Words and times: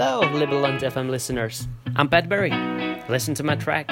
Hello, 0.00 0.20
Liberland 0.30 0.78
FM 0.78 1.10
listeners. 1.10 1.66
I'm 1.96 2.08
Patt 2.08 2.28
Berry. 2.28 2.52
Listen 3.08 3.34
to 3.34 3.42
my 3.42 3.56
track. 3.56 3.90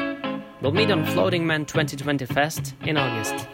We'll 0.62 0.70
meet 0.70 0.88
on 0.92 1.04
Floating 1.04 1.44
Man 1.44 1.66
2020 1.66 2.26
Fest 2.26 2.76
in 2.82 2.96
August. 2.96 3.48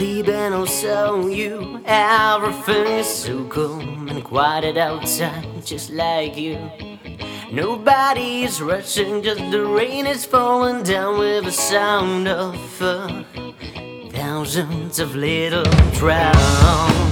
i'll 0.00 0.66
show 0.66 1.28
you. 1.28 1.80
Everything 1.84 2.98
is 2.98 3.06
so 3.06 3.44
calm 3.44 4.08
and 4.08 4.24
quiet 4.24 4.76
outside, 4.76 5.64
just 5.64 5.90
like 5.90 6.36
you. 6.36 6.58
Nobody 7.52 8.44
is 8.44 8.60
rushing, 8.60 9.22
just 9.22 9.40
the 9.50 9.64
rain 9.64 10.06
is 10.06 10.24
falling 10.24 10.82
down 10.82 11.18
with 11.18 11.44
the 11.44 11.52
sound 11.52 12.26
of 12.26 12.82
uh, 12.82 13.22
thousands 14.10 14.98
of 14.98 15.14
little 15.14 15.64
drops. 15.92 17.03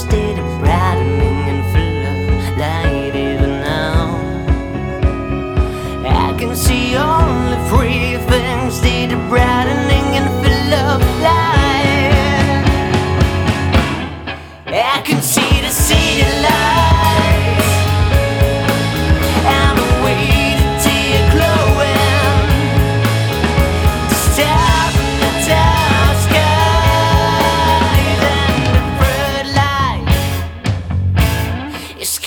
wasted 0.00 0.69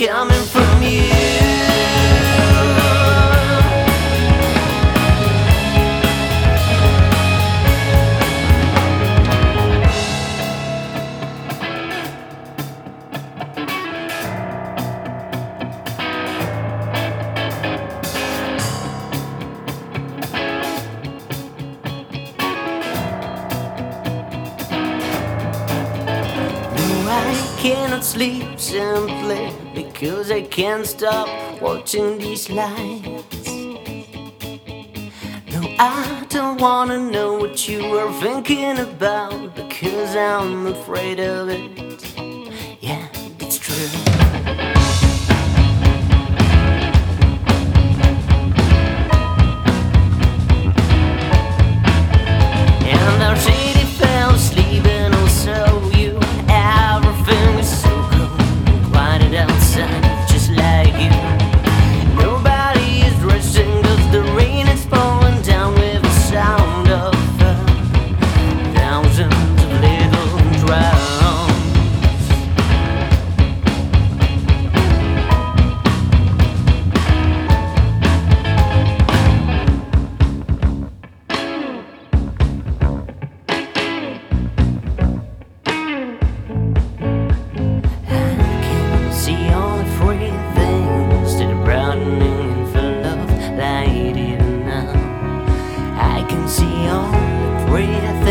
coming 0.08 0.44
from 0.48 0.84
you. 0.84 1.44
cannot 27.64 28.04
sleep 28.04 28.60
simply 28.60 29.54
Cause 30.04 30.32
I 30.32 30.42
can't 30.42 30.86
stop 30.86 31.30
watching 31.62 32.18
these 32.18 32.50
lights. 32.50 33.54
No, 35.50 35.62
I 35.80 36.26
don't 36.28 36.60
wanna 36.60 37.00
know 37.00 37.38
what 37.38 37.70
you 37.70 37.86
are 37.98 38.12
thinking 38.22 38.80
about. 38.80 39.56
Because 39.56 40.14
I'm 40.18 40.68
afraid 40.68 41.22
of 41.22 41.48
it. 41.48 41.83
breathe 97.74 98.23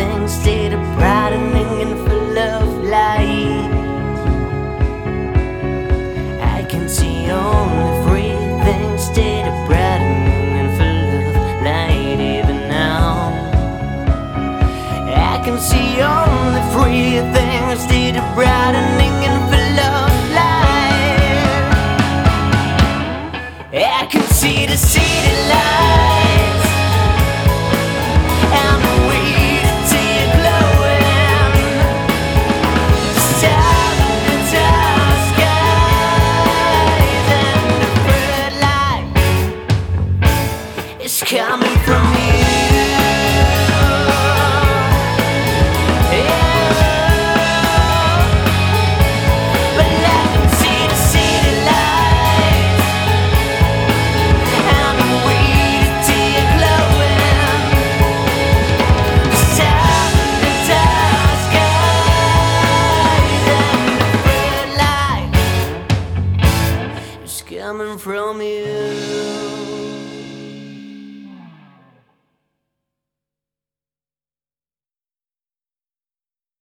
coming 67.59 67.99
from 67.99 68.41
you. 68.41 70.22